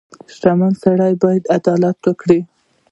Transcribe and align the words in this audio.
•شتمن 0.33 0.73
سړی 0.83 1.13
باید 1.23 1.43
عدالت 1.57 1.97
وکړي. 2.03 2.39